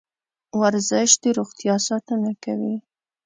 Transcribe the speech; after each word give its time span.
ورزش 0.59 1.11
د 1.23 1.25
روغتیا 1.37 1.75
ساتنه 1.87 2.31
کوي. 2.43 2.75